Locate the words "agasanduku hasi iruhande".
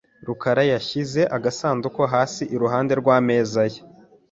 1.37-2.93